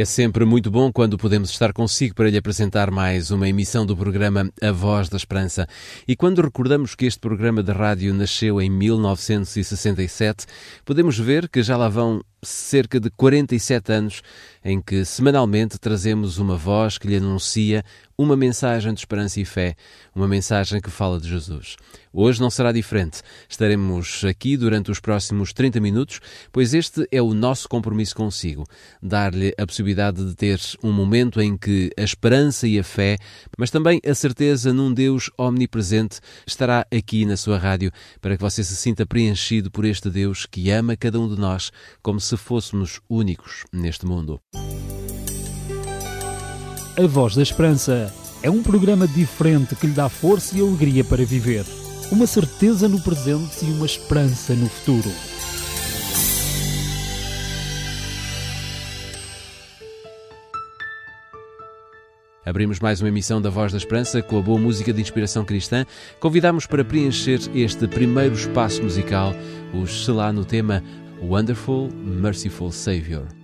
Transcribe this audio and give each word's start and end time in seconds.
É 0.00 0.04
sempre 0.06 0.46
muito 0.46 0.70
bom 0.70 0.90
quando 0.90 1.18
podemos 1.18 1.50
estar 1.50 1.74
consigo 1.74 2.14
para 2.14 2.30
lhe 2.30 2.38
apresentar 2.38 2.90
mais 2.90 3.30
uma 3.30 3.46
emissão 3.46 3.84
do 3.84 3.94
programa 3.94 4.50
A 4.62 4.72
Voz 4.72 5.10
da 5.10 5.18
Esperança. 5.18 5.66
E 6.08 6.16
quando 6.16 6.40
recordamos 6.40 6.94
que 6.94 7.04
este 7.04 7.20
programa 7.20 7.62
de 7.62 7.70
rádio 7.70 8.14
nasceu 8.14 8.62
em 8.62 8.70
1967, 8.70 10.46
podemos 10.86 11.18
ver 11.18 11.50
que 11.50 11.62
já 11.62 11.76
lá 11.76 11.90
vão 11.90 12.22
cerca 12.42 12.98
de 12.98 13.10
47 13.10 13.92
anos 13.92 14.22
em 14.64 14.80
que 14.80 15.04
semanalmente 15.04 15.78
trazemos 15.78 16.38
uma 16.38 16.56
voz 16.56 16.98
que 16.98 17.06
lhe 17.06 17.16
anuncia 17.16 17.84
uma 18.16 18.36
mensagem 18.36 18.92
de 18.92 19.00
esperança 19.00 19.40
e 19.40 19.46
fé, 19.46 19.74
uma 20.14 20.28
mensagem 20.28 20.78
que 20.78 20.90
fala 20.90 21.18
de 21.18 21.26
Jesus. 21.26 21.76
Hoje 22.12 22.38
não 22.38 22.50
será 22.50 22.70
diferente. 22.70 23.22
Estaremos 23.48 24.22
aqui 24.24 24.58
durante 24.58 24.90
os 24.90 25.00
próximos 25.00 25.54
30 25.54 25.80
minutos, 25.80 26.20
pois 26.52 26.74
este 26.74 27.08
é 27.10 27.22
o 27.22 27.32
nosso 27.32 27.66
compromisso 27.66 28.14
consigo, 28.14 28.66
dar-lhe 29.02 29.54
a 29.56 29.64
possibilidade 29.64 30.22
de 30.22 30.34
ter 30.34 30.60
um 30.82 30.92
momento 30.92 31.40
em 31.40 31.56
que 31.56 31.90
a 31.96 32.02
esperança 32.02 32.66
e 32.66 32.78
a 32.78 32.84
fé, 32.84 33.16
mas 33.56 33.70
também 33.70 34.00
a 34.04 34.14
certeza 34.14 34.70
num 34.70 34.92
Deus 34.92 35.30
omnipresente, 35.38 36.20
estará 36.46 36.86
aqui 36.92 37.24
na 37.24 37.38
sua 37.38 37.56
rádio 37.56 37.90
para 38.20 38.36
que 38.36 38.42
você 38.42 38.62
se 38.62 38.76
sinta 38.76 39.06
preenchido 39.06 39.70
por 39.70 39.86
este 39.86 40.10
Deus 40.10 40.44
que 40.44 40.70
ama 40.70 40.94
cada 40.94 41.18
um 41.18 41.26
de 41.32 41.40
nós 41.40 41.70
como 42.02 42.20
se 42.20 42.29
fôssemos 42.36 43.00
únicos 43.08 43.64
neste 43.72 44.06
mundo. 44.06 44.40
A 46.96 47.06
Voz 47.06 47.34
da 47.34 47.42
Esperança 47.42 48.12
é 48.42 48.50
um 48.50 48.62
programa 48.62 49.06
diferente 49.06 49.74
que 49.76 49.86
lhe 49.86 49.92
dá 49.92 50.08
força 50.08 50.56
e 50.56 50.60
alegria 50.60 51.04
para 51.04 51.24
viver. 51.24 51.64
Uma 52.10 52.26
certeza 52.26 52.88
no 52.88 53.00
presente 53.00 53.64
e 53.64 53.70
uma 53.70 53.86
esperança 53.86 54.54
no 54.54 54.68
futuro. 54.68 55.10
Abrimos 62.44 62.80
mais 62.80 63.00
uma 63.00 63.08
emissão 63.08 63.40
da 63.40 63.48
Voz 63.48 63.70
da 63.70 63.78
Esperança 63.78 64.20
com 64.22 64.38
a 64.38 64.42
boa 64.42 64.58
música 64.58 64.92
de 64.92 65.00
inspiração 65.00 65.44
cristã. 65.44 65.86
Convidamos 66.18 66.66
para 66.66 66.84
preencher 66.84 67.38
este 67.54 67.86
primeiro 67.86 68.34
espaço 68.34 68.82
musical 68.82 69.32
os 69.72 70.04
Selá 70.04 70.32
no 70.32 70.44
tema 70.44 70.82
Wonderful, 71.20 71.90
Merciful 71.90 72.72
Savior. 72.72 73.39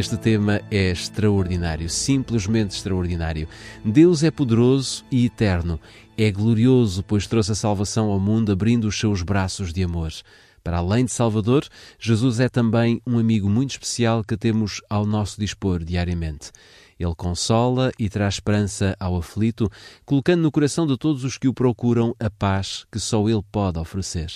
Este 0.00 0.16
tema 0.16 0.62
é 0.70 0.90
extraordinário, 0.90 1.90
simplesmente 1.90 2.74
extraordinário. 2.74 3.46
Deus 3.84 4.22
é 4.22 4.30
poderoso 4.30 5.04
e 5.12 5.26
eterno. 5.26 5.78
É 6.16 6.32
glorioso, 6.32 7.02
pois 7.02 7.26
trouxe 7.26 7.52
a 7.52 7.54
salvação 7.54 8.10
ao 8.10 8.18
mundo 8.18 8.50
abrindo 8.50 8.88
os 8.88 8.98
seus 8.98 9.20
braços 9.20 9.74
de 9.74 9.82
amor. 9.82 10.10
Para 10.64 10.78
além 10.78 11.04
de 11.04 11.12
Salvador, 11.12 11.68
Jesus 11.98 12.40
é 12.40 12.48
também 12.48 13.02
um 13.06 13.18
amigo 13.18 13.46
muito 13.50 13.72
especial 13.72 14.24
que 14.24 14.38
temos 14.38 14.80
ao 14.88 15.04
nosso 15.04 15.38
dispor 15.38 15.84
diariamente. 15.84 16.50
Ele 16.98 17.14
consola 17.14 17.92
e 17.98 18.08
traz 18.08 18.36
esperança 18.36 18.96
ao 18.98 19.18
aflito, 19.18 19.70
colocando 20.06 20.40
no 20.40 20.50
coração 20.50 20.86
de 20.86 20.96
todos 20.96 21.24
os 21.24 21.36
que 21.36 21.46
o 21.46 21.52
procuram 21.52 22.16
a 22.18 22.30
paz 22.30 22.86
que 22.90 22.98
só 22.98 23.28
Ele 23.28 23.44
pode 23.52 23.78
oferecer. 23.78 24.32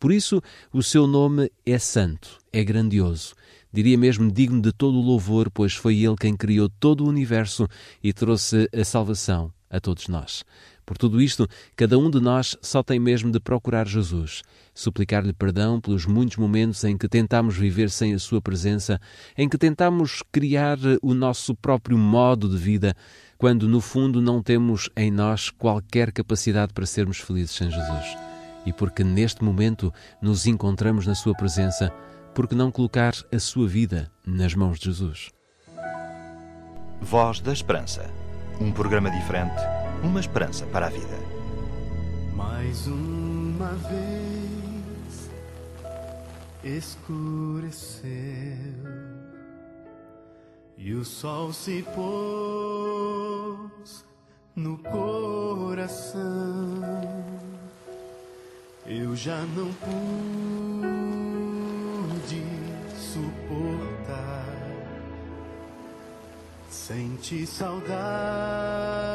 Por 0.00 0.10
isso, 0.10 0.42
o 0.72 0.82
seu 0.82 1.06
nome 1.06 1.52
é 1.66 1.78
santo, 1.78 2.38
é 2.50 2.64
grandioso. 2.64 3.34
Diria 3.72 3.96
mesmo 3.96 4.30
digno 4.30 4.60
de 4.60 4.72
todo 4.72 4.98
o 4.98 5.02
louvor, 5.02 5.50
pois 5.50 5.72
foi 5.74 5.96
Ele 5.96 6.16
quem 6.16 6.36
criou 6.36 6.68
todo 6.68 7.04
o 7.04 7.08
universo 7.08 7.66
e 8.02 8.12
trouxe 8.12 8.68
a 8.72 8.84
salvação 8.84 9.52
a 9.70 9.80
todos 9.80 10.08
nós. 10.08 10.44
Por 10.84 10.98
tudo 10.98 11.22
isto, 11.22 11.48
cada 11.74 11.98
um 11.98 12.10
de 12.10 12.20
nós 12.20 12.56
só 12.60 12.82
tem 12.82 12.98
mesmo 12.98 13.30
de 13.30 13.40
procurar 13.40 13.86
Jesus, 13.86 14.42
suplicar-lhe 14.74 15.32
perdão 15.32 15.80
pelos 15.80 16.04
muitos 16.04 16.36
momentos 16.36 16.84
em 16.84 16.98
que 16.98 17.08
tentamos 17.08 17.56
viver 17.56 17.88
sem 17.88 18.12
a 18.12 18.18
sua 18.18 18.42
presença, 18.42 19.00
em 19.38 19.48
que 19.48 19.56
tentamos 19.56 20.22
criar 20.30 20.76
o 21.00 21.14
nosso 21.14 21.54
próprio 21.54 21.96
modo 21.96 22.48
de 22.48 22.56
vida, 22.56 22.94
quando 23.38 23.68
no 23.68 23.80
fundo 23.80 24.20
não 24.20 24.42
temos 24.42 24.90
em 24.96 25.10
nós 25.10 25.50
qualquer 25.50 26.12
capacidade 26.12 26.74
para 26.74 26.84
sermos 26.84 27.18
felizes 27.18 27.52
sem 27.52 27.70
Jesus. 27.70 28.16
E 28.66 28.72
porque 28.72 29.02
neste 29.02 29.42
momento 29.42 29.92
nos 30.20 30.46
encontramos 30.46 31.06
na 31.06 31.14
sua 31.14 31.34
presença, 31.34 31.92
porque 32.34 32.54
não 32.54 32.70
colocar 32.70 33.12
a 33.32 33.38
sua 33.38 33.68
vida 33.68 34.10
nas 34.26 34.54
mãos 34.54 34.78
de 34.78 34.86
Jesus? 34.86 35.30
Voz 37.00 37.40
da 37.40 37.52
Esperança. 37.52 38.10
Um 38.60 38.70
programa 38.72 39.10
diferente, 39.10 39.60
uma 40.02 40.20
esperança 40.20 40.64
para 40.66 40.86
a 40.86 40.90
vida. 40.90 41.18
Mais 42.34 42.86
uma 42.86 43.72
vez 43.74 45.30
escureceu 46.62 48.10
e 50.78 50.94
o 50.94 51.04
sol 51.04 51.52
se 51.52 51.84
pôs 51.94 53.62
no 54.54 54.78
coração. 54.78 56.20
Eu 58.86 59.14
já 59.16 59.40
não 59.56 59.72
pude 59.74 60.61
suportar. 63.52 64.44
Senti 66.70 67.46
saudades 67.46 69.11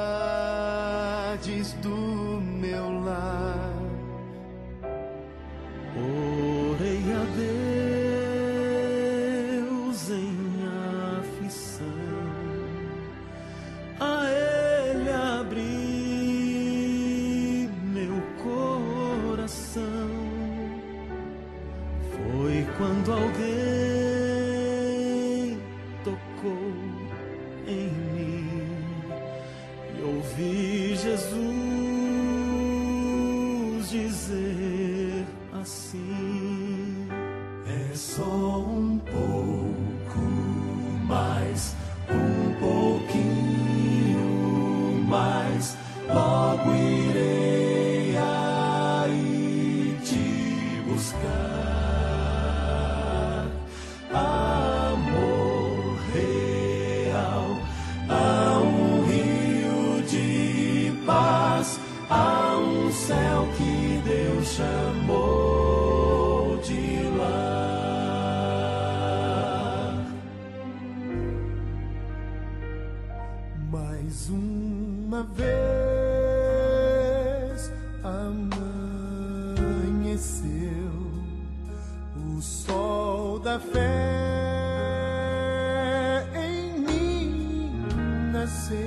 Dizer 33.89 35.25
assim: 35.53 37.07
É 37.65 37.95
só 37.95 38.59
um 38.59 38.99
pouco 38.99 39.66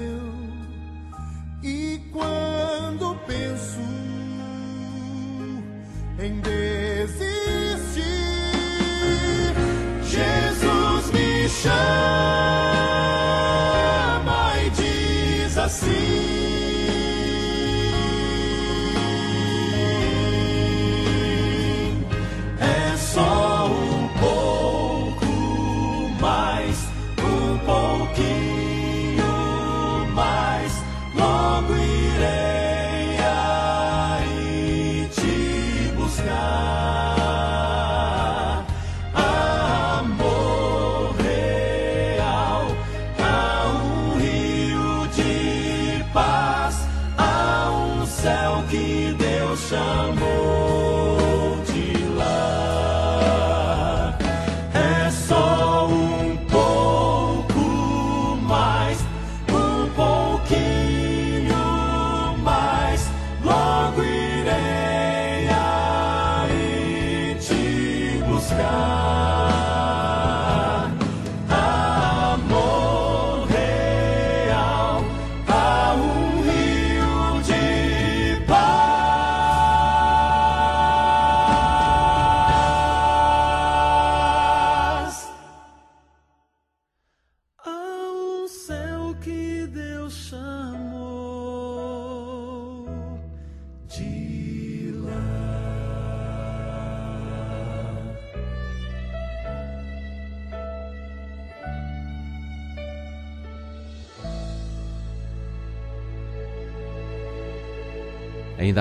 nasceu 0.01 0.33
e 1.63 2.01
quando 2.13 3.15
penso 3.27 3.81
em 6.19 6.41
desistir 6.41 6.60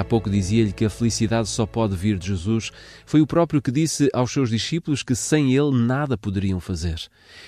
pouco 0.09 0.27
dizia-lhe 0.27 0.73
que 0.73 0.83
a 0.83 0.89
felicidade 0.89 1.47
só 1.47 1.67
pode 1.67 1.95
vir 1.95 2.17
de 2.17 2.29
Jesus. 2.29 2.71
Foi 3.05 3.21
o 3.21 3.27
próprio 3.27 3.61
que 3.61 3.69
disse 3.69 4.09
aos 4.11 4.33
seus 4.33 4.49
discípulos 4.49 5.03
que 5.03 5.13
sem 5.13 5.55
ele 5.55 5.69
nada 5.71 6.17
poderiam 6.17 6.59
fazer. 6.59 6.99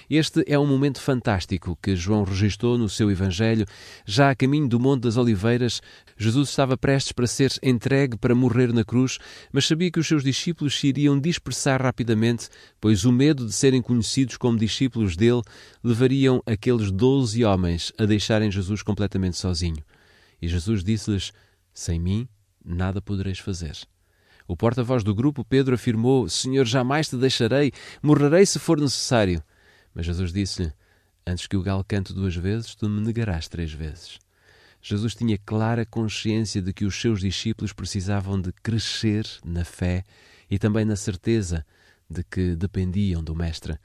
Este 0.08 0.44
é 0.46 0.60
um 0.60 0.68
momento 0.68 1.02
fantástico 1.02 1.76
que 1.82 1.96
João 1.96 2.24
registrou 2.24 2.78
no 2.78 2.88
seu 2.88 3.10
Evangelho. 3.10 3.66
Já 4.06 4.30
a 4.30 4.36
caminho 4.36 4.68
do 4.68 4.80
Monte 4.80 5.02
das 5.02 5.18
Oliveiras, 5.18 5.82
Jesus 6.16 6.50
estava 6.50 6.78
prestes 6.78 7.12
para 7.12 7.26
ser 7.26 7.52
entregue 7.64 8.16
para 8.16 8.36
morrer 8.36 8.72
na 8.72 8.86
cruz, 8.86 9.18
mas 9.52 9.66
sabia 9.66 9.90
que 9.90 10.00
os 10.00 10.08
seus 10.08 10.24
discípulos 10.24 10.80
se 10.80 10.88
iriam 10.88 11.20
dispersar 11.20 11.82
rapidamente, 11.82 12.48
pois 12.80 13.06
o 13.06 13.12
medo 13.12 13.48
de 13.48 13.54
serem 13.54 13.82
conhecidos 13.82 14.38
como 14.38 14.60
discípulos 14.60 15.18
dele 15.18 15.42
levariam 15.84 16.44
aqueles 16.46 16.92
doze 16.92 17.44
homens 17.44 17.92
a 17.98 18.06
deixarem 18.06 18.52
Jesus 18.52 18.84
completamente 18.84 19.36
sozinho. 19.36 19.84
E 20.40 20.48
Jesus 20.48 20.84
disse-lhes: 20.84 21.32
sem 21.74 22.00
mim, 22.00 22.28
nada 22.64 23.02
podereis 23.02 23.40
fazer. 23.40 23.78
O 24.48 24.56
porta-voz 24.56 25.04
do 25.04 25.16
grupo, 25.16 25.46
Pedro, 25.46 25.76
afirmou: 25.76 26.28
Senhor, 26.28 26.66
jamais 26.66 27.08
te 27.08 27.16
deixarei, 27.16 27.72
morrerei 28.02 28.46
se 28.46 28.60
for 28.60 28.80
necessário. 28.80 29.44
Mas 29.94 30.06
Jesus 30.06 30.34
disse-lhe: 30.34 30.74
Antes 31.26 31.48
que 31.48 31.56
o 31.56 31.62
galo 31.62 31.84
cante 31.84 32.14
duas 32.14 32.36
vezes, 32.36 32.76
tu 32.76 32.90
me 32.90 33.02
negarás 33.02 33.48
três 33.48 33.72
vezes. 33.72 34.20
Jesus 34.82 35.14
tinha 35.14 35.38
clara 35.38 35.86
consciência 35.86 36.62
de 36.62 36.74
que 36.74 36.86
os 36.86 37.00
seus 37.00 37.20
discípulos 37.20 37.72
precisavam 37.72 38.42
de 38.42 38.52
crescer 38.52 39.28
na 39.46 39.64
fé 39.64 40.04
e 40.50 40.58
também 40.58 40.84
na 40.84 40.96
certeza 40.96 41.66
de 42.10 42.24
que 42.24 42.56
dependiam 42.56 43.24
do 43.24 43.36
Mestre. 43.36 43.78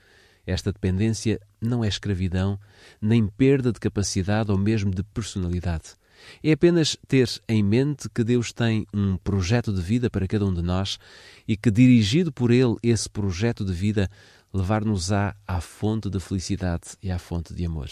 Esta 0.46 0.72
dependência 0.72 1.40
não 1.60 1.84
é 1.84 1.88
escravidão, 1.88 2.58
nem 3.00 3.26
perda 3.26 3.72
de 3.72 3.80
capacidade 3.80 4.50
ou 4.50 4.56
mesmo 4.56 4.90
de 4.90 5.02
personalidade. 5.02 5.94
É 6.42 6.52
apenas 6.52 6.96
ter 7.06 7.28
em 7.48 7.62
mente 7.62 8.08
que 8.08 8.24
Deus 8.24 8.52
tem 8.52 8.86
um 8.92 9.16
projeto 9.16 9.72
de 9.72 9.80
vida 9.80 10.10
para 10.10 10.26
cada 10.26 10.44
um 10.44 10.52
de 10.52 10.62
nós 10.62 10.98
e 11.46 11.56
que, 11.56 11.70
dirigido 11.70 12.32
por 12.32 12.50
Ele, 12.50 12.76
esse 12.82 13.08
projeto 13.08 13.64
de 13.64 13.72
vida 13.72 14.10
levar-nos-á 14.52 15.34
à 15.46 15.60
fonte 15.60 16.08
de 16.08 16.18
felicidade 16.18 16.96
e 17.02 17.10
à 17.10 17.18
fonte 17.18 17.54
de 17.54 17.64
amor. 17.64 17.90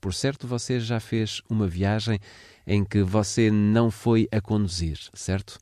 Por 0.00 0.14
certo, 0.14 0.46
você 0.46 0.80
já 0.80 0.98
fez 0.98 1.42
uma 1.48 1.66
viagem 1.66 2.18
em 2.66 2.84
que 2.84 3.02
você 3.02 3.50
não 3.50 3.90
foi 3.90 4.26
a 4.32 4.40
conduzir, 4.40 4.98
certo? 5.12 5.58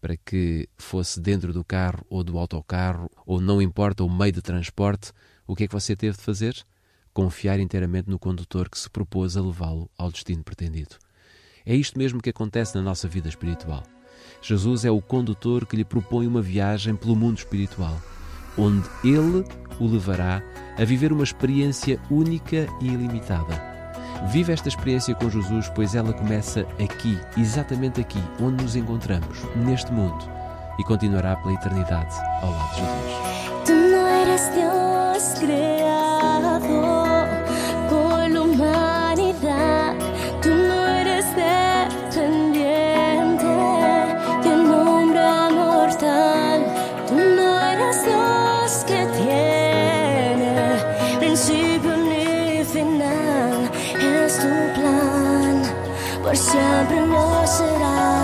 Para 0.00 0.16
que 0.16 0.68
fosse 0.76 1.20
dentro 1.20 1.52
do 1.52 1.64
carro 1.64 2.04
ou 2.10 2.24
do 2.24 2.38
autocarro, 2.38 3.08
ou 3.24 3.40
não 3.40 3.62
importa 3.62 4.02
o 4.02 4.10
meio 4.10 4.32
de 4.32 4.42
transporte, 4.42 5.12
o 5.46 5.54
que 5.54 5.64
é 5.64 5.68
que 5.68 5.74
você 5.74 5.94
teve 5.94 6.16
de 6.16 6.22
fazer? 6.22 6.56
Confiar 7.12 7.60
inteiramente 7.60 8.10
no 8.10 8.18
condutor 8.18 8.68
que 8.68 8.78
se 8.78 8.90
propôs 8.90 9.36
a 9.36 9.42
levá-lo 9.42 9.88
ao 9.96 10.10
destino 10.10 10.42
pretendido. 10.42 10.96
É 11.68 11.74
isto 11.74 11.98
mesmo 11.98 12.22
que 12.22 12.30
acontece 12.30 12.74
na 12.74 12.82
nossa 12.82 13.06
vida 13.06 13.28
espiritual. 13.28 13.82
Jesus 14.40 14.86
é 14.86 14.90
o 14.90 15.02
condutor 15.02 15.66
que 15.66 15.76
lhe 15.76 15.84
propõe 15.84 16.26
uma 16.26 16.40
viagem 16.40 16.96
pelo 16.96 17.14
mundo 17.14 17.36
espiritual, 17.36 18.00
onde 18.56 18.88
ele 19.04 19.44
o 19.78 19.86
levará 19.86 20.42
a 20.78 20.84
viver 20.84 21.12
uma 21.12 21.24
experiência 21.24 22.00
única 22.10 22.66
e 22.80 22.86
ilimitada. 22.86 23.62
Vive 24.32 24.50
esta 24.50 24.68
experiência 24.68 25.14
com 25.14 25.28
Jesus, 25.28 25.70
pois 25.74 25.94
ela 25.94 26.14
começa 26.14 26.62
aqui, 26.82 27.18
exatamente 27.36 28.00
aqui, 28.00 28.18
onde 28.40 28.64
nos 28.64 28.74
encontramos, 28.74 29.42
neste 29.54 29.92
mundo, 29.92 30.24
e 30.78 30.84
continuará 30.84 31.36
pela 31.36 31.52
eternidade 31.52 32.16
ao 32.40 32.50
lado 32.50 32.70
de 32.70 32.76
Jesus. 32.80 33.28
sempre 56.38 57.00
nos 57.00 57.50
será. 57.50 58.17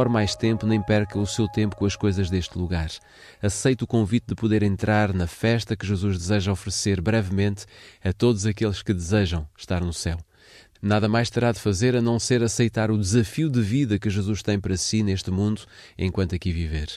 Demore 0.00 0.14
mais 0.14 0.34
tempo 0.34 0.66
nem 0.66 0.80
perca 0.80 1.18
o 1.18 1.26
seu 1.26 1.46
tempo 1.46 1.76
com 1.76 1.84
as 1.84 1.94
coisas 1.94 2.30
deste 2.30 2.56
lugar. 2.56 2.88
Aceite 3.42 3.84
o 3.84 3.86
convite 3.86 4.28
de 4.28 4.34
poder 4.34 4.62
entrar 4.62 5.12
na 5.12 5.26
festa 5.26 5.76
que 5.76 5.86
Jesus 5.86 6.16
deseja 6.16 6.50
oferecer 6.50 7.02
brevemente 7.02 7.66
a 8.02 8.10
todos 8.10 8.46
aqueles 8.46 8.80
que 8.80 8.94
desejam 8.94 9.46
estar 9.58 9.82
no 9.82 9.92
céu. 9.92 10.16
Nada 10.80 11.06
mais 11.06 11.28
terá 11.28 11.52
de 11.52 11.60
fazer 11.60 11.94
a 11.94 12.00
não 12.00 12.18
ser 12.18 12.42
aceitar 12.42 12.90
o 12.90 12.96
desafio 12.96 13.50
de 13.50 13.60
vida 13.60 13.98
que 13.98 14.08
Jesus 14.08 14.42
tem 14.42 14.58
para 14.58 14.74
si 14.74 15.02
neste 15.02 15.30
mundo 15.30 15.66
enquanto 15.98 16.34
aqui 16.34 16.50
viver. 16.50 16.88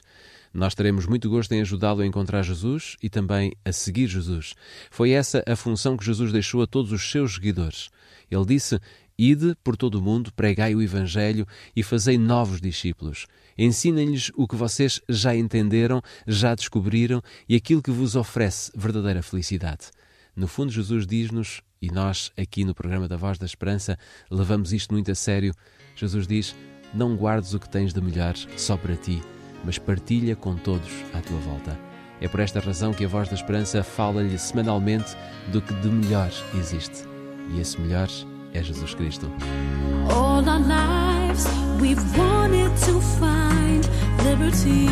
Nós 0.53 0.73
teremos 0.73 1.05
muito 1.05 1.29
gosto 1.29 1.51
em 1.51 1.59
ajudá-lo 1.59 2.03
a 2.03 2.05
encontrar 2.05 2.41
Jesus 2.41 2.95
e 3.03 3.09
também 3.09 3.51
a 3.65 3.73
seguir 3.73 4.07
Jesus. 4.07 4.53
Foi 4.89 5.11
essa 5.11 5.43
a 5.45 5.57
função 5.57 5.97
que 5.97 6.05
Jesus 6.05 6.31
deixou 6.31 6.61
a 6.61 6.67
todos 6.67 6.93
os 6.93 7.11
seus 7.11 7.33
seguidores. 7.33 7.89
Ele 8.31 8.45
disse: 8.45 8.79
Ide 9.25 9.55
por 9.63 9.77
todo 9.77 9.95
o 9.95 10.01
mundo, 10.01 10.33
pregai 10.33 10.75
o 10.75 10.81
Evangelho 10.81 11.47
e 11.73 11.81
fazei 11.81 12.17
novos 12.17 12.59
discípulos. 12.59 13.25
Ensinem-lhes 13.57 14.29
o 14.35 14.45
que 14.45 14.57
vocês 14.57 14.99
já 15.07 15.33
entenderam, 15.33 16.01
já 16.27 16.53
descobriram 16.53 17.21
e 17.47 17.55
aquilo 17.55 17.81
que 17.81 17.89
vos 17.89 18.17
oferece 18.17 18.69
verdadeira 18.75 19.23
felicidade. 19.23 19.91
No 20.35 20.45
fundo, 20.45 20.73
Jesus 20.73 21.07
diz-nos, 21.07 21.61
e 21.81 21.89
nós 21.89 22.33
aqui 22.35 22.65
no 22.65 22.75
programa 22.75 23.07
da 23.07 23.15
Voz 23.15 23.37
da 23.37 23.45
Esperança 23.45 23.97
levamos 24.29 24.73
isto 24.73 24.93
muito 24.93 25.09
a 25.09 25.15
sério. 25.15 25.53
Jesus 25.95 26.27
diz: 26.27 26.53
Não 26.93 27.15
guardes 27.15 27.53
o 27.53 27.59
que 27.61 27.69
tens 27.69 27.93
de 27.93 28.01
melhor 28.01 28.35
só 28.57 28.75
para 28.75 28.97
ti, 28.97 29.23
mas 29.63 29.77
partilha 29.77 30.35
com 30.35 30.57
todos 30.57 30.91
à 31.13 31.21
tua 31.21 31.39
volta. 31.39 31.79
É 32.19 32.27
por 32.27 32.41
esta 32.41 32.59
razão 32.59 32.93
que 32.93 33.05
a 33.05 33.07
Voz 33.07 33.29
da 33.29 33.35
Esperança 33.35 33.83
fala-lhe 33.83 34.37
semanalmente 34.37 35.15
do 35.49 35.61
que 35.61 35.73
de 35.75 35.87
melhor 35.87 36.31
existe. 36.59 37.07
E 37.53 37.61
esse 37.61 37.79
melhor 37.79 38.09
é 38.09 38.32
Jesus 38.61 38.93
Cristo. 38.93 39.27
All 40.09 40.47
our 40.47 40.59
lives 40.59 41.47
we've 41.81 42.17
wanted 42.17 42.75
to 42.85 43.01
find 43.19 43.87
liberty. 44.23 44.87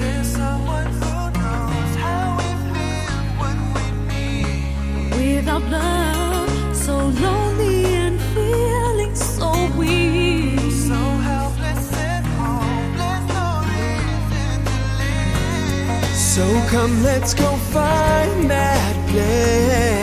There's 0.00 0.28
someone 0.28 0.86
who 0.86 1.30
knows 1.38 1.94
how 2.04 2.36
we 2.38 2.50
feel 2.72 3.18
when 3.40 3.58
we 3.74 3.86
meet. 4.08 5.36
Without 5.36 5.62
love, 5.70 6.76
so 6.76 6.96
lonely 6.96 7.84
and 7.84 8.18
feeling 8.34 9.14
so 9.14 9.50
weak. 9.76 10.58
So 10.88 10.98
helpless 11.28 11.92
and 11.92 12.26
hopeless, 12.40 13.24
no 13.38 13.46
reason 13.72 14.56
to 14.70 14.78
live. 15.00 16.16
So 16.16 16.44
come, 16.70 17.02
let's 17.02 17.34
go 17.34 17.50
find 17.72 18.50
that 18.50 18.94
place 19.10 19.93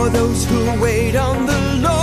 for 0.00 0.08
those 0.08 0.46
who 0.46 0.80
wait 0.80 1.14
on 1.14 1.44
the 1.44 1.60
Lord. 1.82 1.99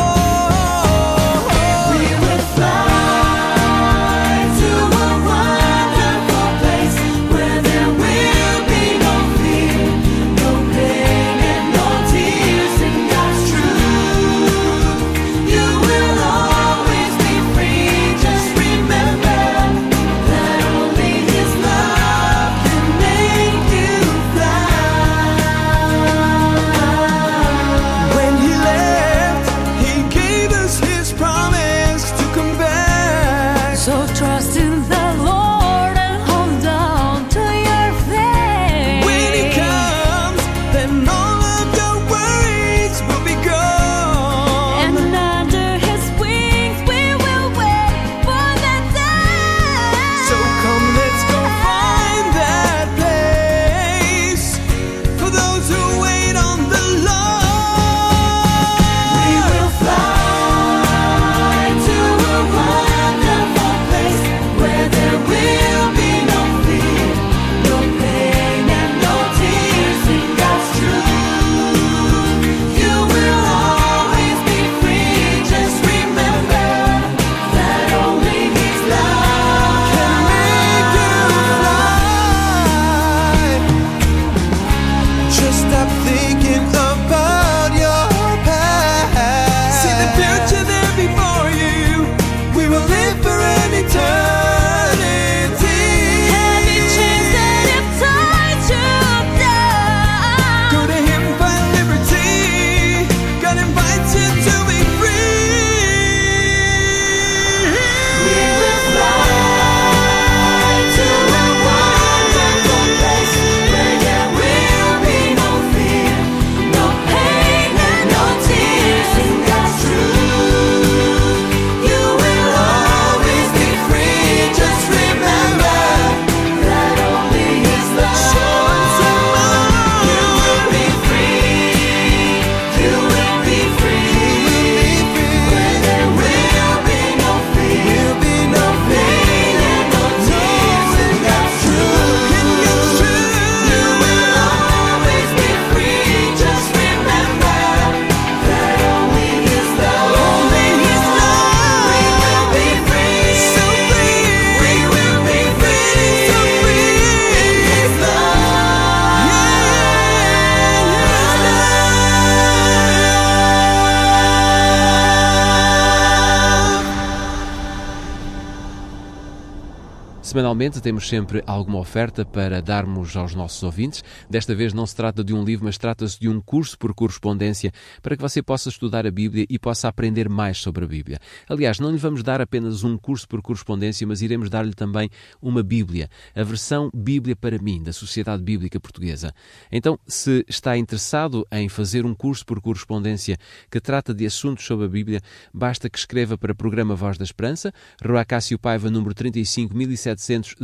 Semanalmente 170.38 170.80
temos 170.80 171.10
sempre 171.10 171.44
alguma 171.48 171.80
oferta 171.80 172.24
para 172.24 172.62
darmos 172.62 173.18
aos 173.18 173.34
nossos 173.34 173.64
ouvintes. 173.64 174.04
Desta 174.30 174.54
vez 174.54 174.72
não 174.72 174.86
se 174.86 174.96
trata 174.96 175.24
de 175.24 175.34
um 175.34 175.44
livro, 175.44 175.66
mas 175.66 175.80
trata-se 175.80 176.20
de 176.20 176.30
um 176.30 176.40
curso 176.40 176.78
por 176.78 176.94
correspondência 176.94 177.72
para 178.04 178.16
que 178.16 178.22
você 178.22 178.44
possa 178.44 178.70
estudar 178.70 179.08
a 179.08 179.10
Bíblia 179.10 179.48
e 179.50 179.58
possa 179.58 179.88
aprender 179.88 180.30
mais 180.30 180.60
sobre 180.60 180.86
a 180.86 180.88
Bíblia. 180.88 181.18
Aliás, 181.50 181.80
não 181.80 181.90
lhe 181.90 181.98
vamos 181.98 182.22
dar 182.22 182.40
apenas 182.40 182.84
um 182.84 183.00
curso 183.00 183.28
por 183.28 183.42
correspondência, 183.42 184.06
mas 184.06 184.22
iremos 184.22 184.48
dar-lhe 184.48 184.76
também 184.76 185.10
uma 185.42 185.64
Bíblia, 185.64 186.08
a 186.36 186.44
versão 186.44 186.92
Bíblia 186.94 187.36
para 187.36 187.58
mim, 187.58 187.82
da 187.82 187.92
Sociedade 187.92 188.44
Bíblica 188.44 188.80
Portuguesa. 188.80 189.34
Então, 189.72 189.98
se 190.06 190.46
está 190.48 190.78
interessado 190.78 191.48
em 191.52 191.68
fazer 191.68 192.06
um 192.06 192.14
curso 192.14 192.46
por 192.46 192.62
correspondência 192.62 193.40
que 193.72 193.80
trata 193.80 194.14
de 194.14 194.24
assuntos 194.24 194.68
sobre 194.68 194.86
a 194.86 194.90
Bíblia, 194.90 195.20
basta 195.52 195.90
que 195.90 195.98
escreva 195.98 196.38
para 196.38 196.52
o 196.52 196.56
programa 196.56 196.94
Voz 196.94 197.18
da 197.18 197.24
Esperança, 197.24 197.74
Rua 198.06 198.24
Cássio 198.24 198.60
Paiva, 198.60 198.92
número 198.92 199.16
35 199.16 199.76
1700 199.76 200.27
800 200.28 200.56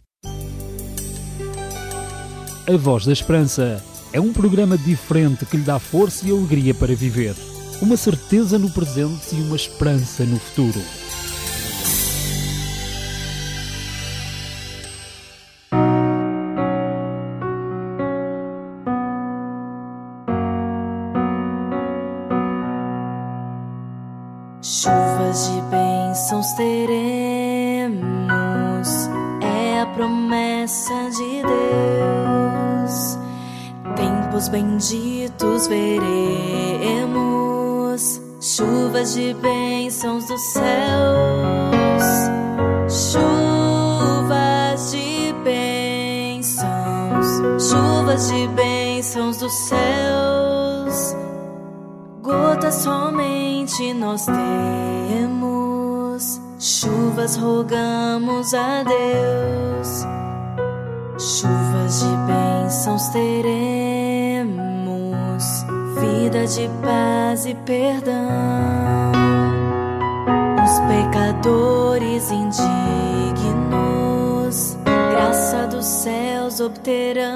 A 2.69 2.77
Voz 2.77 3.07
da 3.07 3.12
Esperança 3.14 3.83
é 4.12 4.21
um 4.21 4.35
programa 4.35 4.77
diferente 4.77 5.47
que 5.47 5.57
lhe 5.57 5.62
dá 5.62 5.79
força 5.79 6.29
e 6.29 6.31
alegria 6.31 6.75
para 6.75 6.95
viver. 6.95 7.35
Uma 7.81 7.97
certeza 7.97 8.59
no 8.59 8.71
presente 8.71 9.35
e 9.35 9.40
uma 9.40 9.57
esperança 9.57 10.27
no 10.27 10.38
futuro. 10.38 10.79
Chuvas 39.11 39.14
de 39.14 39.35
bênçãos 39.35 40.25
dos 40.27 40.40
céus, 40.53 42.05
chuvas 43.12 44.92
de 44.92 45.35
bênçãos, 45.44 47.27
chuvas 47.59 48.29
de 48.29 48.46
bênçãos 48.49 49.38
dos 49.38 49.53
céus. 49.53 51.16
Gotas 52.23 52.75
somente 52.77 53.92
nós 53.94 54.27
temos, 54.27 55.61
chuvas 56.59 57.37
rogamos 57.37 58.55
a 58.55 58.85
Deus. 58.85 60.07
Chuvas 61.18 62.01
de 62.01 62.16
bênçãos 62.27 63.09
teremos, 63.09 63.80
vida 66.01 66.47
de 66.47 66.71
paz 66.83 67.47
e 67.47 67.55
perdão. 67.55 68.13
Os 70.65 70.81
pecadores 70.89 72.31
indignos, 72.31 72.67
graça 74.85 75.67
dos 75.67 75.85
céus 75.85 76.61
obterão. 76.61 77.31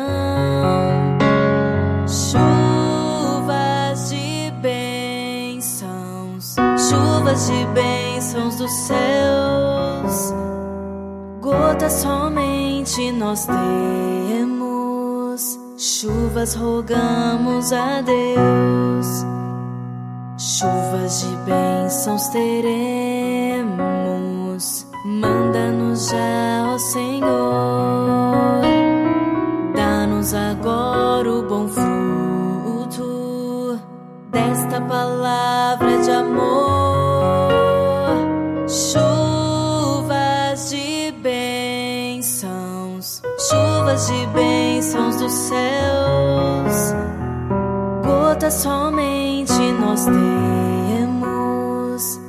Chuvas 2.07 4.11
de 4.11 4.53
bênçãos, 4.61 6.55
chuvas 6.89 7.47
de 7.47 7.65
bênçãos 7.75 8.57
dos 8.57 8.73
céus. 8.73 10.35
Gotas 11.41 11.93
somente 11.93 13.11
nós 13.13 13.47
temos, 13.47 14.54
chuvas 16.01 16.55
rogamos 16.55 17.71
a 17.73 18.01
Deus. 18.01 19.25
Chuvas 20.37 21.21
de 21.21 21.37
bênçãos 21.45 22.27
teremos, 22.29 23.77
manda-nos 25.05 26.09
já, 26.09 26.73
ó 26.75 26.79
Senhor. 26.79 28.63
Dá-nos 29.77 30.35
agora 30.35 31.31
o 31.31 31.45
bom 31.45 31.69
fruto 31.69 33.79
desta 34.31 34.81
palavra 34.81 36.03
de 36.03 36.11
amor. 36.11 37.53
Chuvas 38.69 40.71
de 40.71 41.13
bênçãos, 41.23 43.23
chuvas 43.39 44.09
de 44.09 44.27
bênçãos 44.27 44.64
dos 44.95 45.33
céus. 45.33 46.95
Gotas 48.05 48.55
somente 48.55 49.73
nós 49.81 50.05
temos, 50.05 51.31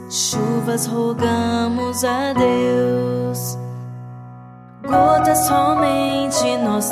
chuvas 0.10 0.88
rogamos 0.88 2.04
a 2.04 2.34
Deus. 2.34 3.58
Gotas 4.84 5.38
somente 5.40 6.58
nós 6.64 6.90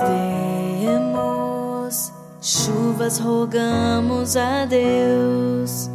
temos, 0.77 2.13
chuvas 2.39 3.17
rogamos 3.19 4.37
a 4.37 4.65
Deus. 4.65 5.89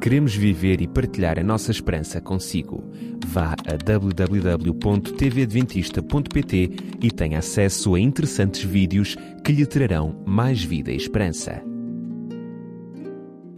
Queremos 0.00 0.34
viver 0.34 0.80
e 0.80 0.86
partilhar 0.86 1.38
a 1.38 1.42
nossa 1.42 1.70
esperança 1.72 2.20
consigo. 2.20 2.84
Vá 3.26 3.56
a 3.66 3.76
www.tvadventista.pt 3.76 6.70
e 7.02 7.10
tenha 7.10 7.40
acesso 7.40 7.96
a 7.96 8.00
interessantes 8.00 8.62
vídeos 8.62 9.16
que 9.44 9.50
lhe 9.52 9.66
trarão 9.66 10.22
mais 10.24 10.62
vida 10.62 10.92
e 10.92 10.96
esperança. 10.96 11.60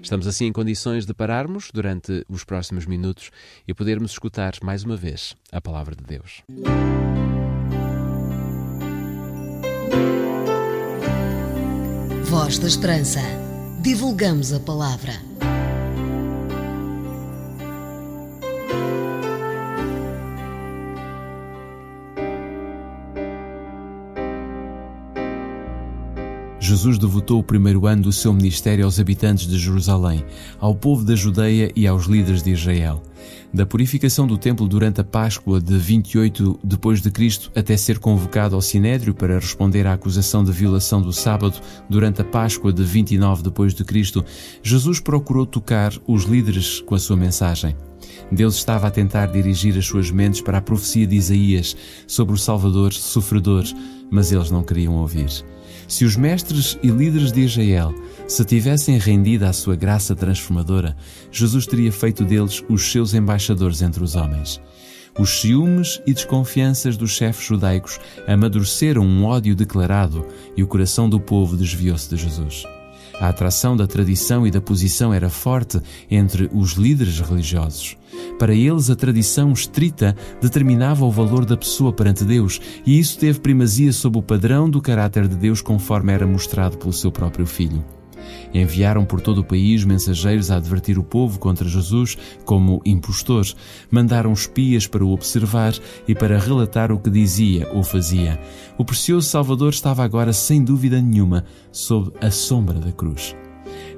Estamos 0.02 0.26
assim 0.26 0.46
em 0.46 0.52
condições 0.52 1.04
de 1.04 1.12
pararmos 1.12 1.70
durante 1.72 2.24
os 2.26 2.42
próximos 2.42 2.86
minutos 2.86 3.30
e 3.68 3.74
podermos 3.74 4.12
escutar 4.12 4.54
mais 4.62 4.82
uma 4.82 4.96
vez 4.96 5.36
a 5.52 5.60
palavra 5.60 5.94
de 5.94 6.04
Deus. 6.04 6.42
Voz 12.24 12.58
da 12.58 12.66
Esperança. 12.66 13.20
Divulgamos 13.82 14.54
a 14.54 14.60
palavra. 14.60 15.12
Jesus 26.70 26.98
devotou 26.98 27.40
o 27.40 27.42
primeiro 27.42 27.84
ano 27.84 28.02
do 28.02 28.12
seu 28.12 28.32
ministério 28.32 28.84
aos 28.84 29.00
habitantes 29.00 29.48
de 29.48 29.58
Jerusalém, 29.58 30.24
ao 30.60 30.72
povo 30.72 31.04
da 31.04 31.16
Judeia 31.16 31.68
e 31.74 31.84
aos 31.84 32.06
líderes 32.06 32.44
de 32.44 32.52
Israel. 32.52 33.02
Da 33.52 33.66
purificação 33.66 34.24
do 34.24 34.38
templo 34.38 34.68
durante 34.68 35.00
a 35.00 35.04
Páscoa 35.04 35.60
de 35.60 35.76
28 35.76 36.60
depois 36.62 37.02
de 37.02 37.10
Cristo 37.10 37.50
até 37.56 37.76
ser 37.76 37.98
convocado 37.98 38.54
ao 38.54 38.62
Sinédrio 38.62 39.12
para 39.12 39.40
responder 39.40 39.84
à 39.84 39.94
acusação 39.94 40.44
de 40.44 40.52
violação 40.52 41.02
do 41.02 41.12
sábado 41.12 41.60
durante 41.88 42.22
a 42.22 42.24
Páscoa 42.24 42.72
de 42.72 42.84
29 42.84 43.42
depois 43.42 43.74
de 43.74 43.82
Cristo, 43.82 44.24
Jesus 44.62 45.00
procurou 45.00 45.46
tocar 45.46 45.92
os 46.06 46.22
líderes 46.22 46.80
com 46.82 46.94
a 46.94 47.00
sua 47.00 47.16
mensagem. 47.16 47.74
Deus 48.30 48.54
estava 48.54 48.86
a 48.86 48.92
tentar 48.92 49.26
dirigir 49.26 49.76
as 49.76 49.86
suas 49.86 50.08
mentes 50.12 50.40
para 50.40 50.58
a 50.58 50.62
profecia 50.62 51.04
de 51.04 51.16
Isaías 51.16 51.76
sobre 52.06 52.32
o 52.32 52.38
Salvador 52.38 52.92
sofredor, 52.92 53.64
mas 54.08 54.30
eles 54.30 54.52
não 54.52 54.62
queriam 54.62 54.94
ouvir. 54.94 55.44
Se 55.90 56.04
os 56.04 56.14
mestres 56.14 56.78
e 56.84 56.88
líderes 56.88 57.32
de 57.32 57.40
Israel 57.40 57.92
se 58.28 58.44
tivessem 58.44 58.96
rendido 58.96 59.44
à 59.44 59.52
sua 59.52 59.74
graça 59.74 60.14
transformadora, 60.14 60.96
Jesus 61.32 61.66
teria 61.66 61.90
feito 61.90 62.24
deles 62.24 62.62
os 62.68 62.92
seus 62.92 63.12
embaixadores 63.12 63.82
entre 63.82 64.00
os 64.04 64.14
homens. 64.14 64.60
Os 65.18 65.40
ciúmes 65.40 66.00
e 66.06 66.14
desconfianças 66.14 66.96
dos 66.96 67.10
chefes 67.10 67.44
judaicos 67.44 67.98
amadureceram 68.24 69.02
um 69.02 69.24
ódio 69.24 69.56
declarado 69.56 70.24
e 70.56 70.62
o 70.62 70.68
coração 70.68 71.10
do 71.10 71.18
povo 71.18 71.56
desviou-se 71.56 72.08
de 72.08 72.22
Jesus. 72.22 72.64
A 73.20 73.28
atração 73.28 73.76
da 73.76 73.86
tradição 73.86 74.46
e 74.46 74.50
da 74.50 74.62
posição 74.62 75.12
era 75.12 75.28
forte 75.28 75.78
entre 76.10 76.48
os 76.54 76.72
líderes 76.72 77.20
religiosos. 77.20 77.98
Para 78.38 78.54
eles, 78.54 78.88
a 78.88 78.96
tradição 78.96 79.52
estrita 79.52 80.16
determinava 80.40 81.04
o 81.04 81.10
valor 81.10 81.44
da 81.44 81.56
pessoa 81.56 81.92
perante 81.92 82.24
Deus, 82.24 82.58
e 82.86 82.98
isso 82.98 83.18
teve 83.18 83.38
primazia 83.38 83.92
sobre 83.92 84.18
o 84.18 84.22
padrão 84.22 84.70
do 84.70 84.80
caráter 84.80 85.28
de 85.28 85.36
Deus 85.36 85.60
conforme 85.60 86.14
era 86.14 86.26
mostrado 86.26 86.78
pelo 86.78 86.94
seu 86.94 87.12
próprio 87.12 87.44
Filho. 87.44 87.84
Enviaram 88.52 89.04
por 89.04 89.20
todo 89.20 89.38
o 89.38 89.44
país 89.44 89.84
mensageiros 89.84 90.50
a 90.50 90.56
advertir 90.56 90.98
o 90.98 91.02
povo 91.02 91.38
contra 91.38 91.68
Jesus 91.68 92.16
como 92.44 92.82
impostor. 92.84 93.46
Mandaram 93.90 94.32
espias 94.32 94.86
para 94.86 95.04
o 95.04 95.12
observar 95.12 95.74
e 96.06 96.14
para 96.14 96.38
relatar 96.38 96.92
o 96.92 96.98
que 96.98 97.10
dizia 97.10 97.68
ou 97.72 97.82
fazia. 97.82 98.40
O 98.76 98.84
precioso 98.84 99.28
Salvador 99.28 99.70
estava 99.70 100.04
agora, 100.04 100.32
sem 100.32 100.62
dúvida 100.62 101.00
nenhuma, 101.00 101.44
sob 101.70 102.12
a 102.20 102.30
sombra 102.30 102.78
da 102.78 102.92
cruz. 102.92 103.34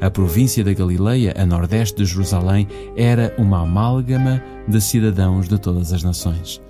A 0.00 0.10
província 0.10 0.64
da 0.64 0.72
Galileia, 0.72 1.34
a 1.36 1.46
nordeste 1.46 1.98
de 1.98 2.04
Jerusalém, 2.04 2.66
era 2.96 3.34
uma 3.38 3.62
amálgama 3.62 4.42
de 4.66 4.80
cidadãos 4.80 5.48
de 5.48 5.58
todas 5.58 5.92
as 5.92 6.02
nações. 6.02 6.60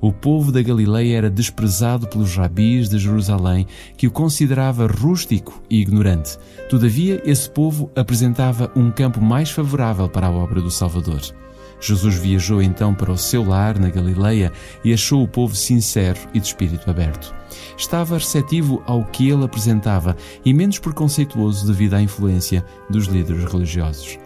O 0.00 0.12
povo 0.12 0.50
da 0.50 0.62
Galileia 0.62 1.18
era 1.18 1.30
desprezado 1.30 2.08
pelos 2.08 2.34
rabis 2.34 2.88
de 2.88 2.98
Jerusalém, 2.98 3.66
que 3.96 4.06
o 4.06 4.10
considerava 4.10 4.86
rústico 4.86 5.62
e 5.68 5.80
ignorante. 5.80 6.38
Todavia, 6.70 7.20
esse 7.24 7.50
povo 7.50 7.90
apresentava 7.94 8.72
um 8.74 8.90
campo 8.90 9.20
mais 9.20 9.50
favorável 9.50 10.08
para 10.08 10.28
a 10.28 10.30
obra 10.30 10.62
do 10.62 10.70
Salvador. 10.70 11.20
Jesus 11.80 12.16
viajou 12.16 12.62
então 12.62 12.94
para 12.94 13.12
o 13.12 13.18
seu 13.18 13.42
lar 13.42 13.78
na 13.78 13.88
Galileia 13.88 14.52
e 14.84 14.92
achou 14.92 15.22
o 15.22 15.28
povo 15.28 15.54
sincero 15.54 16.18
e 16.32 16.40
de 16.40 16.46
espírito 16.46 16.88
aberto. 16.90 17.34
Estava 17.76 18.16
receptivo 18.16 18.82
ao 18.86 19.04
que 19.04 19.28
ele 19.28 19.44
apresentava 19.44 20.16
e 20.44 20.52
menos 20.52 20.78
preconceituoso 20.78 21.66
devido 21.66 21.94
à 21.94 22.02
influência 22.02 22.64
dos 22.88 23.06
líderes 23.06 23.44
religiosos. 23.50 24.18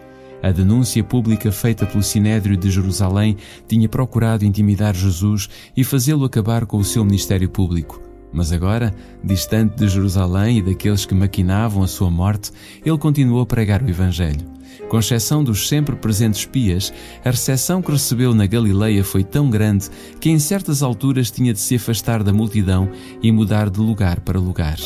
A 0.45 0.51
denúncia 0.51 1.03
pública 1.03 1.51
feita 1.51 1.87
pelo 1.87 2.03
Sinédrio 2.03 2.55
de 2.55 2.69
Jerusalém 2.69 3.35
tinha 3.67 3.89
procurado 3.89 4.45
intimidar 4.45 4.93
Jesus 4.93 5.49
e 5.75 5.83
fazê-lo 5.83 6.23
acabar 6.23 6.67
com 6.67 6.77
o 6.77 6.83
seu 6.83 7.03
ministério 7.03 7.49
público. 7.49 7.99
Mas 8.31 8.51
agora, 8.51 8.93
distante 9.23 9.75
de 9.75 9.87
Jerusalém 9.87 10.59
e 10.59 10.61
daqueles 10.61 11.03
que 11.03 11.15
maquinavam 11.15 11.81
a 11.81 11.87
sua 11.87 12.11
morte, 12.11 12.51
ele 12.85 12.95
continuou 12.99 13.41
a 13.41 13.45
pregar 13.47 13.81
o 13.81 13.89
Evangelho. 13.89 14.45
Com 14.87 14.99
exceção 14.99 15.43
dos 15.43 15.67
sempre 15.67 15.95
presentes 15.95 16.41
espias, 16.41 16.93
a 17.23 17.31
recepção 17.31 17.81
que 17.81 17.91
recebeu 17.91 18.31
na 18.31 18.45
Galileia 18.45 19.03
foi 19.03 19.23
tão 19.23 19.49
grande 19.49 19.89
que 20.19 20.29
em 20.29 20.37
certas 20.37 20.83
alturas 20.83 21.31
tinha 21.31 21.53
de 21.53 21.59
se 21.59 21.73
afastar 21.73 22.21
da 22.21 22.31
multidão 22.31 22.87
e 23.19 23.31
mudar 23.31 23.67
de 23.67 23.79
lugar 23.79 24.19
para 24.19 24.39
lugar. 24.39 24.77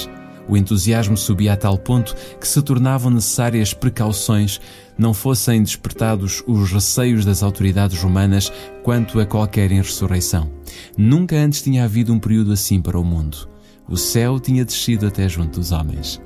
O 0.50 0.58
entusiasmo 0.58 1.16
subia 1.16 1.54
a 1.54 1.56
tal 1.56 1.78
ponto 1.78 2.16
que 2.40 2.48
se 2.48 2.60
tornavam 2.64 3.12
necessárias 3.12 3.72
precauções, 3.72 4.60
não 4.98 5.14
fossem 5.14 5.62
despertados 5.62 6.44
os 6.48 6.72
receios 6.72 7.24
das 7.24 7.44
autoridades 7.44 8.02
romanas 8.02 8.52
quanto 8.84 9.20
a 9.20 9.26
qualquer 9.26 9.72
insurreição. 9.72 10.52
Nunca 10.98 11.36
antes 11.36 11.62
tinha 11.62 11.84
havido 11.86 12.12
um 12.12 12.20
período 12.20 12.52
assim 12.52 12.82
para 12.82 13.00
o 13.00 13.04
mundo. 13.04 13.48
O 13.88 13.96
céu 13.96 14.40
tinha 14.40 14.66
descido 14.66 15.06
até 15.06 15.30
junto 15.30 15.60
dos 15.60 15.72
homens. 15.72 16.20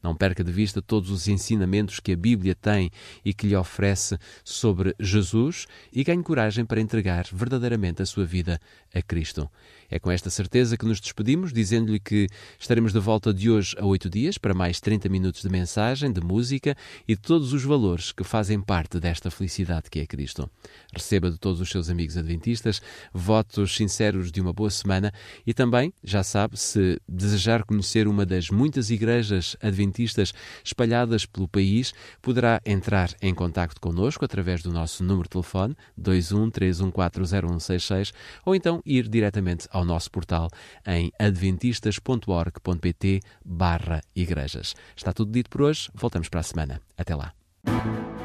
Não 0.02 0.16
perca 0.16 0.42
de 0.42 0.50
vista 0.50 0.82
todos 0.82 1.12
os 1.12 1.28
ensinamentos 1.28 2.00
que 2.00 2.10
a 2.10 2.16
Bíblia 2.16 2.56
tem 2.56 2.90
e 3.24 3.32
que 3.32 3.46
lhe 3.46 3.54
oferece 3.54 4.18
sobre 4.42 4.96
Jesus 4.98 5.68
e 5.92 6.02
ganhe 6.02 6.24
coragem 6.24 6.64
para 6.66 6.80
entregar 6.80 7.24
verdadeiramente 7.32 8.02
a 8.02 8.06
sua 8.06 8.26
vida 8.26 8.60
a 8.92 9.00
Cristo. 9.00 9.48
É 9.90 9.98
com 9.98 10.10
esta 10.10 10.30
certeza 10.30 10.76
que 10.76 10.84
nos 10.84 11.00
despedimos, 11.00 11.52
dizendo-lhe 11.52 12.00
que 12.00 12.26
estaremos 12.58 12.92
de 12.92 12.98
volta 12.98 13.32
de 13.32 13.50
hoje 13.50 13.76
a 13.78 13.84
oito 13.84 14.10
dias 14.10 14.38
para 14.38 14.54
mais 14.54 14.80
30 14.80 15.08
minutos 15.08 15.42
de 15.42 15.48
mensagem, 15.48 16.12
de 16.12 16.20
música 16.20 16.76
e 17.06 17.14
de 17.14 17.20
todos 17.20 17.52
os 17.52 17.62
valores 17.62 18.10
que 18.12 18.24
fazem 18.24 18.60
parte 18.60 18.98
desta 18.98 19.30
felicidade 19.30 19.88
que 19.90 20.00
é 20.00 20.06
Cristo. 20.06 20.50
Receba 20.92 21.30
de 21.30 21.38
todos 21.38 21.60
os 21.60 21.68
seus 21.68 21.88
amigos 21.88 22.16
adventistas 22.16 22.82
votos 23.12 23.76
sinceros 23.76 24.32
de 24.32 24.40
uma 24.40 24.52
boa 24.52 24.70
semana 24.70 25.12
e 25.46 25.54
também, 25.54 25.92
já 26.02 26.22
sabe, 26.22 26.58
se 26.58 27.00
desejar 27.08 27.64
conhecer 27.64 28.08
uma 28.08 28.26
das 28.26 28.50
muitas 28.50 28.90
igrejas 28.90 29.56
adventistas 29.62 30.34
espalhadas 30.64 31.26
pelo 31.26 31.48
país, 31.48 31.92
poderá 32.20 32.60
entrar 32.64 33.14
em 33.20 33.34
contacto 33.34 33.80
connosco 33.80 34.24
através 34.24 34.62
do 34.62 34.72
nosso 34.72 35.04
número 35.04 35.24
de 35.24 35.30
telefone 35.30 35.76
213140166 36.00 38.12
ou 38.44 38.54
então 38.54 38.80
ir 38.84 39.08
diretamente 39.08 39.66
ao 39.76 39.84
nosso 39.84 40.10
portal 40.10 40.48
em 40.86 41.12
adventistas.org.pt 41.18 43.20
barra 43.44 44.00
igrejas. 44.14 44.74
Está 44.96 45.12
tudo 45.12 45.30
dito 45.30 45.50
por 45.50 45.62
hoje, 45.62 45.90
voltamos 45.94 46.28
para 46.28 46.40
a 46.40 46.42
semana. 46.42 46.80
Até 46.96 47.14
lá. 47.14 47.32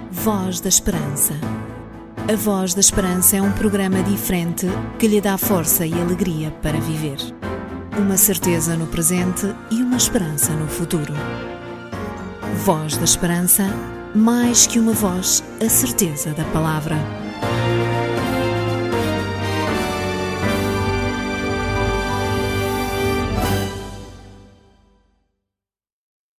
Voz 0.09 0.61
da 0.61 0.69
Esperança. 0.69 1.33
A 2.31 2.35
Voz 2.35 2.73
da 2.73 2.79
Esperança 2.79 3.35
é 3.35 3.41
um 3.41 3.51
programa 3.51 4.01
diferente 4.03 4.67
que 4.97 5.07
lhe 5.07 5.19
dá 5.19 5.37
força 5.37 5.85
e 5.85 5.93
alegria 5.93 6.51
para 6.61 6.79
viver. 6.79 7.17
Uma 7.97 8.15
certeza 8.15 8.77
no 8.77 8.87
presente 8.87 9.47
e 9.69 9.81
uma 9.81 9.97
esperança 9.97 10.53
no 10.53 10.67
futuro. 10.67 11.13
Voz 12.63 12.95
da 12.95 13.03
Esperança, 13.03 13.65
mais 14.15 14.65
que 14.65 14.79
uma 14.79 14.93
voz, 14.93 15.43
a 15.63 15.67
certeza 15.67 16.33
da 16.33 16.45
palavra. 16.45 17.20